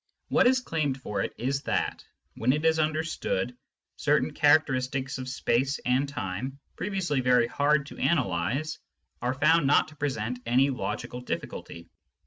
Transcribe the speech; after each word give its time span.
What 0.29 0.47
is 0.47 0.61
claimed 0.61 0.99
for 0.99 1.21
it 1.21 1.31
is 1.37 1.61
that, 1.61 2.03
when 2.33 2.53
it 2.53 2.65
is 2.65 2.79
understood, 2.79 3.55
certain 3.97 4.33
characteristics 4.33 5.19
of 5.19 5.29
space 5.29 5.77
and 5.85 6.09
time, 6.09 6.57
previously 6.75 7.21
very 7.21 7.45
hard 7.45 7.85
to 7.85 7.97
analyse, 7.97 8.79
are 9.21 9.35
found 9.35 9.67
not 9.67 9.89
to 9.89 9.95
present 9.95 10.39
any 10.43 10.71
logical 10.71 11.21
difficulty. 11.21 11.87